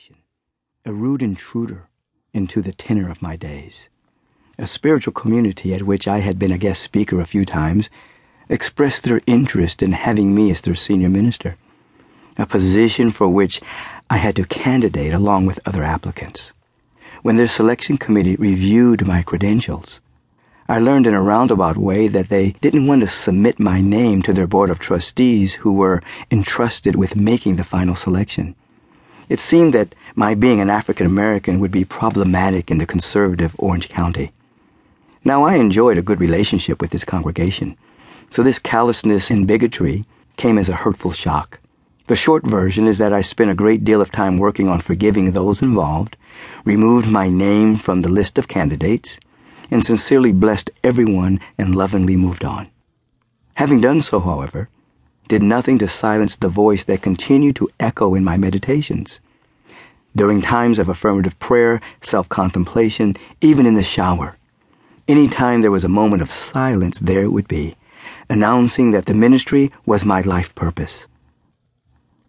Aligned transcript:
meditation, 0.00 0.24
a 0.86 0.92
rude 0.92 1.22
intruder 1.22 1.88
into 2.32 2.62
the 2.62 2.72
tenor 2.72 3.10
of 3.10 3.20
my 3.20 3.36
days. 3.36 3.90
A 4.58 4.66
spiritual 4.66 5.12
community 5.12 5.74
at 5.74 5.82
which 5.82 6.08
I 6.08 6.20
had 6.20 6.38
been 6.38 6.52
a 6.52 6.58
guest 6.58 6.80
speaker 6.80 7.20
a 7.20 7.26
few 7.26 7.44
times 7.44 7.90
expressed 8.48 9.04
their 9.04 9.20
interest 9.26 9.82
in 9.82 9.92
having 9.92 10.34
me 10.34 10.50
as 10.50 10.62
their 10.62 10.74
senior 10.74 11.10
minister, 11.10 11.56
a 12.38 12.46
position 12.46 13.10
for 13.10 13.28
which 13.28 13.60
I 14.08 14.16
had 14.16 14.36
to 14.36 14.44
candidate 14.44 15.12
along 15.12 15.44
with 15.44 15.66
other 15.66 15.82
applicants. 15.82 16.52
When 17.22 17.36
their 17.36 17.48
selection 17.48 17.98
committee 17.98 18.36
reviewed 18.36 19.06
my 19.06 19.22
credentials, 19.22 20.00
I 20.66 20.78
learned 20.78 21.08
in 21.08 21.14
a 21.14 21.20
roundabout 21.20 21.76
way 21.76 22.08
that 22.08 22.30
they 22.30 22.52
didn't 22.62 22.86
want 22.86 23.02
to 23.02 23.06
submit 23.06 23.60
my 23.60 23.82
name 23.82 24.22
to 24.22 24.32
their 24.32 24.46
board 24.46 24.70
of 24.70 24.78
trustees 24.78 25.56
who 25.60 25.74
were 25.74 26.02
entrusted 26.30 26.96
with 26.96 27.16
making 27.16 27.56
the 27.56 27.64
final 27.64 27.94
selection. 27.94 28.54
It 29.30 29.38
seemed 29.38 29.72
that 29.74 29.94
my 30.16 30.34
being 30.34 30.60
an 30.60 30.70
African 30.70 31.06
American 31.06 31.60
would 31.60 31.70
be 31.70 31.84
problematic 31.84 32.68
in 32.68 32.78
the 32.78 32.84
conservative 32.84 33.54
Orange 33.60 33.88
County. 33.88 34.32
Now, 35.24 35.44
I 35.44 35.54
enjoyed 35.54 35.98
a 35.98 36.02
good 36.02 36.18
relationship 36.18 36.80
with 36.80 36.90
this 36.90 37.04
congregation, 37.04 37.76
so 38.30 38.42
this 38.42 38.58
callousness 38.58 39.30
and 39.30 39.46
bigotry 39.46 40.04
came 40.36 40.58
as 40.58 40.68
a 40.68 40.74
hurtful 40.82 41.12
shock. 41.12 41.60
The 42.08 42.16
short 42.16 42.44
version 42.44 42.88
is 42.88 42.98
that 42.98 43.12
I 43.12 43.20
spent 43.20 43.52
a 43.52 43.62
great 43.62 43.84
deal 43.84 44.00
of 44.00 44.10
time 44.10 44.36
working 44.36 44.68
on 44.68 44.80
forgiving 44.80 45.30
those 45.30 45.62
involved, 45.62 46.16
removed 46.64 47.06
my 47.06 47.28
name 47.28 47.76
from 47.76 48.00
the 48.00 48.08
list 48.08 48.36
of 48.36 48.48
candidates, 48.48 49.20
and 49.70 49.84
sincerely 49.84 50.32
blessed 50.32 50.70
everyone 50.82 51.38
and 51.56 51.76
lovingly 51.76 52.16
moved 52.16 52.44
on. 52.44 52.68
Having 53.54 53.82
done 53.82 54.02
so, 54.02 54.18
however, 54.18 54.68
did 55.30 55.44
nothing 55.44 55.78
to 55.78 55.86
silence 55.86 56.34
the 56.34 56.48
voice 56.48 56.82
that 56.82 57.02
continued 57.02 57.54
to 57.54 57.68
echo 57.78 58.16
in 58.16 58.24
my 58.24 58.36
meditations. 58.36 59.20
During 60.14 60.42
times 60.42 60.78
of 60.78 60.88
affirmative 60.88 61.38
prayer, 61.38 61.80
self 62.00 62.28
contemplation, 62.28 63.14
even 63.40 63.66
in 63.66 63.74
the 63.74 63.82
shower, 63.82 64.36
any 65.06 65.28
time 65.28 65.60
there 65.60 65.70
was 65.70 65.84
a 65.84 65.88
moment 65.88 66.22
of 66.22 66.30
silence, 66.30 66.98
there 66.98 67.22
it 67.22 67.32
would 67.32 67.48
be, 67.48 67.76
announcing 68.28 68.90
that 68.90 69.06
the 69.06 69.14
ministry 69.14 69.72
was 69.86 70.04
my 70.04 70.20
life 70.20 70.54
purpose. 70.54 71.06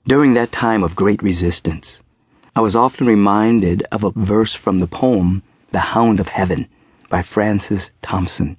During 0.07 0.33
that 0.33 0.51
time 0.51 0.83
of 0.83 0.95
great 0.95 1.21
resistance, 1.21 2.01
I 2.55 2.61
was 2.61 2.75
often 2.75 3.07
reminded 3.07 3.83
of 3.91 4.03
a 4.03 4.11
verse 4.11 4.53
from 4.53 4.79
the 4.79 4.87
poem, 4.87 5.43
The 5.69 5.93
Hound 5.93 6.19
of 6.19 6.27
Heaven 6.27 6.67
by 7.09 7.21
Francis 7.21 7.91
Thompson. 8.01 8.57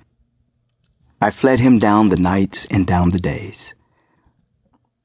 I 1.21 1.31
fled 1.31 1.61
him 1.61 1.79
down 1.79 2.09
the 2.09 2.17
nights 2.17 2.67
and 2.71 2.87
down 2.87 3.11
the 3.11 3.21
days. 3.21 3.75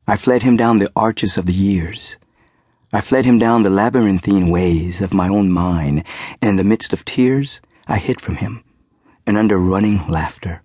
I 0.08 0.16
fled 0.16 0.44
him 0.44 0.58
down 0.58 0.78
the 0.78 0.92
arches 0.96 1.38
of 1.38 1.48
the 1.48 1.54
years. 1.54 2.18
I 2.94 3.02
fled 3.02 3.26
him 3.26 3.38
down 3.38 3.64
the 3.64 3.70
labyrinthine 3.70 4.50
ways 4.50 5.02
of 5.02 5.14
my 5.14 5.28
own 5.28 5.52
mind, 5.52 6.06
and 6.42 6.50
in 6.52 6.56
the 6.56 6.64
midst 6.64 6.94
of 6.94 7.04
tears, 7.04 7.60
I 7.86 7.98
hid 7.98 8.22
from 8.22 8.36
him, 8.36 8.64
and 9.26 9.38
under 9.38 9.58
running 9.58 10.08
laughter. 10.08 10.62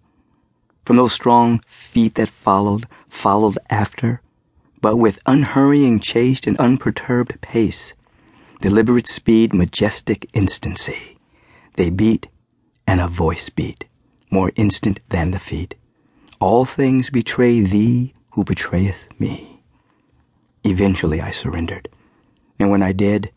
From 0.84 0.96
those 0.96 1.12
strong 1.12 1.60
feet 1.66 2.14
that 2.14 2.28
followed, 2.28 2.86
followed 3.08 3.58
after, 3.70 4.20
but 4.80 4.96
with 4.96 5.18
unhurrying, 5.26 5.98
chaste, 5.98 6.46
and 6.46 6.56
unperturbed 6.58 7.40
pace, 7.40 7.92
deliberate 8.60 9.08
speed, 9.08 9.52
majestic 9.52 10.28
instancy, 10.32 11.18
they 11.74 11.90
beat 11.90 12.28
and 12.86 13.00
a 13.00 13.08
voice 13.08 13.48
beat, 13.48 13.84
more 14.30 14.52
instant 14.54 15.00
than 15.08 15.32
the 15.32 15.38
feet. 15.38 15.74
All 16.40 16.64
things 16.64 17.10
betray 17.10 17.60
thee 17.60 18.14
who 18.30 18.44
betrayeth 18.44 19.06
me. 19.18 19.60
Eventually 20.64 21.20
I 21.20 21.30
surrendered, 21.30 21.88
and 22.62 22.70
when 22.70 22.82
I 22.82 22.92
did, 22.92 23.30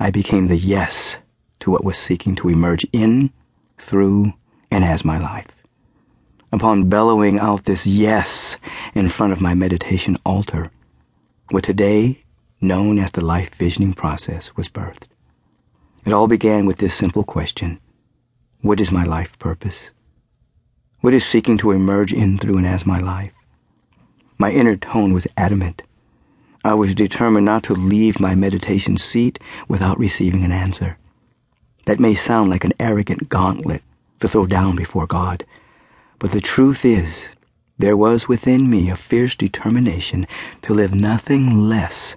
I 0.00 0.10
became 0.10 0.46
the 0.46 0.56
yes 0.56 1.18
to 1.60 1.70
what 1.70 1.84
was 1.84 1.96
seeking 1.96 2.34
to 2.36 2.48
emerge 2.48 2.84
in, 2.92 3.30
through, 3.78 4.32
and 4.70 4.84
as 4.84 5.04
my 5.04 5.18
life. 5.18 5.46
Upon 6.50 6.88
bellowing 6.88 7.38
out 7.38 7.64
this 7.64 7.86
yes 7.86 8.56
in 8.94 9.08
front 9.08 9.32
of 9.32 9.40
my 9.40 9.54
meditation 9.54 10.16
altar, 10.26 10.70
what 11.50 11.64
today 11.64 12.24
known 12.60 12.98
as 12.98 13.10
the 13.10 13.24
life 13.24 13.54
visioning 13.54 13.94
process 13.94 14.56
was 14.56 14.68
birthed. 14.68 15.06
It 16.04 16.12
all 16.12 16.26
began 16.26 16.66
with 16.66 16.78
this 16.78 16.94
simple 16.94 17.24
question 17.24 17.78
what 18.62 18.80
is 18.80 18.92
my 18.92 19.02
life 19.02 19.38
purpose? 19.38 19.90
What 21.00 21.14
is 21.14 21.24
seeking 21.24 21.58
to 21.58 21.72
emerge 21.72 22.12
in, 22.12 22.38
through, 22.38 22.58
and 22.58 22.66
as 22.66 22.86
my 22.86 22.98
life? 22.98 23.32
My 24.38 24.50
inner 24.50 24.76
tone 24.76 25.12
was 25.12 25.26
adamant. 25.36 25.82
I 26.64 26.74
was 26.74 26.94
determined 26.94 27.46
not 27.46 27.62
to 27.64 27.74
leave 27.74 28.20
my 28.20 28.34
meditation 28.34 28.96
seat 28.96 29.38
without 29.68 29.98
receiving 29.98 30.44
an 30.44 30.52
answer. 30.52 30.98
That 31.86 32.00
may 32.00 32.14
sound 32.14 32.50
like 32.50 32.64
an 32.64 32.74
arrogant 32.78 33.28
gauntlet 33.28 33.82
to 34.20 34.28
throw 34.28 34.46
down 34.46 34.76
before 34.76 35.06
God, 35.06 35.44
but 36.18 36.30
the 36.30 36.40
truth 36.40 36.84
is, 36.84 37.28
there 37.78 37.96
was 37.96 38.28
within 38.28 38.70
me 38.70 38.90
a 38.90 38.96
fierce 38.96 39.34
determination 39.34 40.26
to 40.62 40.74
live 40.74 40.94
nothing 40.94 41.68
less 41.68 42.16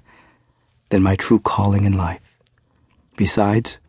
than 0.90 1.02
my 1.02 1.16
true 1.16 1.40
calling 1.40 1.86
in 1.86 1.94
life. 1.94 2.22
Besides, 3.18 3.80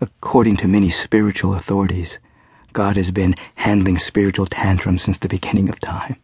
According 0.00 0.58
to 0.58 0.68
many 0.68 0.90
spiritual 0.90 1.54
authorities, 1.54 2.20
God 2.72 2.96
has 2.96 3.10
been 3.10 3.34
handling 3.56 3.98
spiritual 3.98 4.46
tantrums 4.46 5.02
since 5.02 5.18
the 5.18 5.28
beginning 5.28 5.68
of 5.68 5.80
time. 5.80 6.16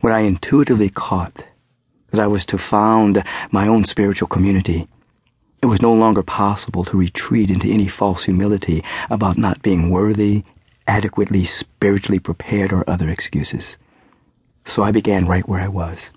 When 0.00 0.12
I 0.12 0.20
intuitively 0.20 0.88
caught 0.88 1.46
that 2.16 2.24
I 2.24 2.26
was 2.26 2.44
to 2.46 2.58
found 2.58 3.22
my 3.50 3.68
own 3.68 3.84
spiritual 3.84 4.28
community, 4.28 4.88
it 5.62 5.66
was 5.66 5.82
no 5.82 5.92
longer 5.92 6.22
possible 6.22 6.84
to 6.84 6.96
retreat 6.96 7.50
into 7.50 7.68
any 7.68 7.88
false 7.88 8.24
humility 8.24 8.82
about 9.08 9.38
not 9.38 9.62
being 9.62 9.90
worthy, 9.90 10.44
adequately 10.86 11.44
spiritually 11.44 12.18
prepared, 12.18 12.72
or 12.72 12.88
other 12.88 13.08
excuses. 13.08 13.76
So 14.64 14.82
I 14.82 14.92
began 14.92 15.26
right 15.26 15.48
where 15.48 15.60
I 15.60 15.68
was 15.68 16.10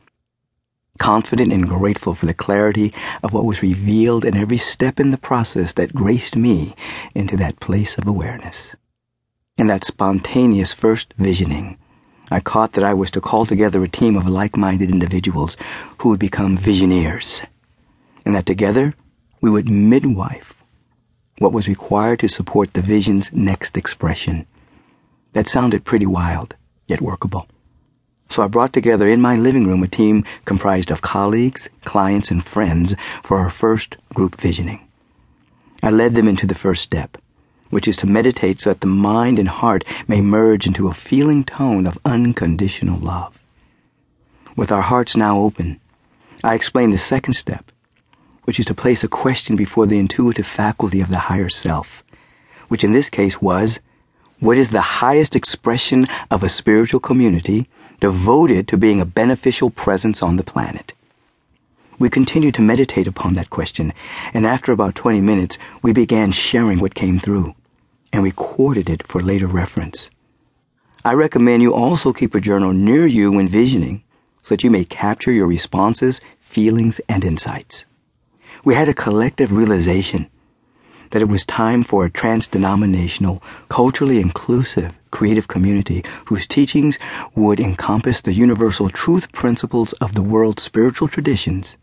confident 0.99 1.53
and 1.53 1.67
grateful 1.67 2.13
for 2.13 2.25
the 2.25 2.33
clarity 2.33 2.93
of 3.23 3.33
what 3.33 3.45
was 3.45 3.63
revealed 3.63 4.25
in 4.25 4.35
every 4.35 4.57
step 4.57 4.99
in 4.99 5.11
the 5.11 5.17
process 5.17 5.73
that 5.73 5.95
graced 5.95 6.35
me 6.35 6.75
into 7.15 7.37
that 7.37 7.59
place 7.59 7.97
of 7.97 8.05
awareness. 8.05 8.75
In 9.57 9.67
that 9.67 9.85
spontaneous 9.85 10.73
first 10.73 11.13
visioning, 11.17 11.77
I 12.31 12.39
caught 12.39 12.73
that 12.73 12.83
I 12.83 12.93
was 12.93 13.11
to 13.11 13.21
call 13.21 13.45
together 13.45 13.83
a 13.83 13.87
team 13.87 14.15
of 14.15 14.27
like 14.27 14.55
minded 14.55 14.89
individuals 14.91 15.57
who 15.99 16.09
would 16.09 16.19
become 16.19 16.57
visioneers, 16.57 17.45
and 18.25 18.35
that 18.35 18.45
together 18.45 18.93
we 19.41 19.49
would 19.49 19.69
midwife 19.69 20.53
what 21.39 21.53
was 21.53 21.67
required 21.67 22.19
to 22.19 22.27
support 22.27 22.73
the 22.73 22.81
vision's 22.81 23.31
next 23.33 23.77
expression. 23.77 24.45
That 25.33 25.47
sounded 25.47 25.85
pretty 25.85 26.05
wild, 26.05 26.55
yet 26.87 27.01
workable. 27.01 27.47
So 28.29 28.43
I 28.43 28.47
brought 28.47 28.73
together 28.73 29.07
in 29.07 29.21
my 29.21 29.35
living 29.35 29.65
room 29.65 29.81
a 29.81 29.87
team 29.87 30.23
comprised 30.45 30.91
of 30.91 31.01
colleagues, 31.01 31.69
clients, 31.83 32.29
and 32.29 32.45
friends 32.45 32.95
for 33.23 33.37
our 33.37 33.49
first 33.49 33.97
group 34.13 34.39
visioning. 34.39 34.87
I 35.81 35.89
led 35.89 36.13
them 36.13 36.27
into 36.27 36.45
the 36.45 36.53
first 36.53 36.83
step, 36.83 37.17
which 37.69 37.87
is 37.87 37.97
to 37.97 38.07
meditate 38.07 38.59
so 38.59 38.71
that 38.71 38.81
the 38.81 38.87
mind 38.87 39.39
and 39.39 39.47
heart 39.47 39.83
may 40.07 40.21
merge 40.21 40.65
into 40.67 40.87
a 40.87 40.93
feeling 40.93 41.43
tone 41.43 41.85
of 41.85 41.99
unconditional 42.05 42.99
love. 42.99 43.37
With 44.55 44.71
our 44.71 44.81
hearts 44.81 45.15
now 45.15 45.39
open, 45.39 45.79
I 46.43 46.55
explained 46.55 46.93
the 46.93 46.97
second 46.97 47.33
step, 47.33 47.71
which 48.43 48.59
is 48.59 48.65
to 48.65 48.73
place 48.73 49.03
a 49.03 49.07
question 49.07 49.55
before 49.55 49.85
the 49.85 49.99
intuitive 49.99 50.47
faculty 50.47 51.01
of 51.01 51.09
the 51.09 51.19
higher 51.19 51.49
self, 51.49 52.03
which 52.67 52.83
in 52.83 52.91
this 52.91 53.09
case 53.09 53.41
was, 53.41 53.79
what 54.39 54.57
is 54.57 54.69
the 54.69 54.81
highest 54.81 55.35
expression 55.35 56.05
of 56.31 56.43
a 56.43 56.49
spiritual 56.49 56.99
community 56.99 57.67
devoted 57.99 58.67
to 58.67 58.77
being 58.77 59.01
a 59.01 59.05
beneficial 59.05 59.69
presence 59.69 60.23
on 60.23 60.37
the 60.37 60.43
planet. 60.43 60.93
We 61.99 62.09
continued 62.09 62.55
to 62.55 62.61
meditate 62.61 63.07
upon 63.07 63.33
that 63.33 63.49
question, 63.49 63.91
and 64.33 64.45
after 64.45 64.71
about 64.71 64.95
20 64.95 65.19
minutes, 65.19 65.57
we 65.81 65.91
began 65.91 66.31
sharing 66.31 66.79
what 66.79 66.95
came 66.95 67.19
through, 67.19 67.55
and 68.13 68.23
recorded 68.23 68.89
it 68.89 69.05
for 69.05 69.21
later 69.21 69.47
reference. 69.47 70.09
I 71.03 71.11
recommend 71.11 71.61
you 71.61 71.73
also 71.73 72.13
keep 72.13 72.33
a 72.33 72.39
journal 72.39 72.71
near 72.71 73.05
you 73.05 73.33
when 73.33 73.49
visioning 73.49 74.01
so 74.41 74.55
that 74.55 74.63
you 74.63 74.71
may 74.71 74.85
capture 74.85 75.33
your 75.33 75.45
responses, 75.45 76.21
feelings, 76.39 77.01
and 77.09 77.25
insights. 77.25 77.83
We 78.63 78.75
had 78.75 78.87
a 78.87 78.93
collective 78.93 79.51
realization 79.51 80.29
that 81.09 81.21
it 81.21 81.27
was 81.27 81.45
time 81.45 81.83
for 81.83 82.05
a 82.05 82.09
trans 82.09 82.47
denominational, 82.47 83.43
culturally 83.67 84.21
inclusive, 84.21 84.93
creative 85.11 85.49
community 85.49 86.05
whose 86.27 86.47
teachings 86.47 86.97
would 87.35 87.59
encompass 87.59 88.21
the 88.21 88.31
universal 88.31 88.89
truth 88.89 89.33
principles 89.33 89.91
of 89.93 90.13
the 90.13 90.21
world's 90.21 90.63
spiritual 90.63 91.09
traditions 91.09 91.75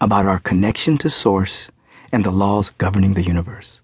about 0.00 0.26
our 0.26 0.38
connection 0.38 0.98
to 0.98 1.10
Source 1.10 1.70
and 2.12 2.24
the 2.24 2.30
laws 2.30 2.70
governing 2.70 3.14
the 3.14 3.22
universe. 3.22 3.80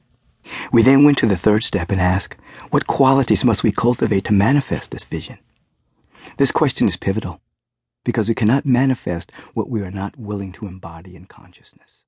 We 0.73 0.83
then 0.83 1.05
went 1.05 1.19
to 1.19 1.27
the 1.27 1.37
third 1.37 1.63
step 1.65 1.91
and 1.91 2.01
asked, 2.01 2.37
what 2.71 2.87
qualities 2.87 3.45
must 3.45 3.63
we 3.63 3.73
cultivate 3.73 4.25
to 4.25 4.33
manifest 4.33 4.91
this 4.91 5.05
vision? 5.05 5.39
This 6.37 6.53
question 6.53 6.87
is 6.87 6.97
pivotal 6.97 7.41
because 8.05 8.29
we 8.29 8.35
cannot 8.35 8.67
manifest 8.67 9.31
what 9.55 9.69
we 9.69 9.83
are 9.83 9.91
not 9.91 10.19
willing 10.19 10.53
to 10.53 10.67
embody 10.67 11.17
in 11.17 11.27
consciousness. 11.27 12.05